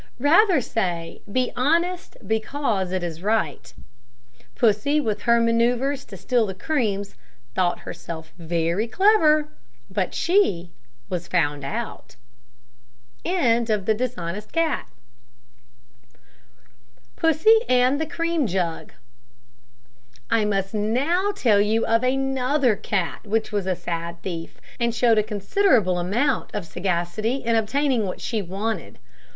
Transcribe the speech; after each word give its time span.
Rather 0.17 0.61
say, 0.61 1.21
"Be 1.31 1.51
honest 1.55 2.17
because 2.25 2.91
it 2.91 3.03
is 3.03 3.21
right." 3.21 3.71
Pussy, 4.55 4.99
with 4.99 5.21
her 5.29 5.39
manoeuvres 5.39 6.05
to 6.05 6.17
steal 6.17 6.47
the 6.47 6.55
creams, 6.55 7.13
thought 7.53 7.81
herself 7.81 8.33
very 8.39 8.87
clever, 8.87 9.49
but 9.91 10.15
she 10.15 10.71
was 11.07 11.27
found 11.27 11.63
out. 11.63 12.15
PUSSY 13.23 14.09
AND 17.69 18.01
THE 18.01 18.07
CREAM 18.11 18.47
JUG. 18.47 18.93
I 20.31 20.45
must 20.45 20.73
now 20.73 21.31
tell 21.35 21.61
you 21.61 21.85
of 21.85 22.01
another 22.01 22.75
cat 22.75 23.27
which 23.27 23.51
was 23.51 23.67
a 23.67 23.75
sad 23.75 24.19
thief, 24.23 24.59
and 24.79 24.95
showed 24.95 25.19
a 25.19 25.21
considerable 25.21 25.99
amount 25.99 26.49
of 26.55 26.65
sagacity 26.65 27.35
in 27.45 27.55
obtaining 27.55 28.07
what 28.07 28.19
she 28.19 28.41
wanted. 28.41 28.97